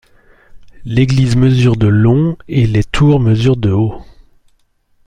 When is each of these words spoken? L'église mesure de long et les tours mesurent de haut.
L'église 0.83 1.35
mesure 1.35 1.77
de 1.77 1.85
long 1.85 2.35
et 2.47 2.65
les 2.65 2.83
tours 2.83 3.19
mesurent 3.19 3.55
de 3.55 3.69
haut. 3.69 4.01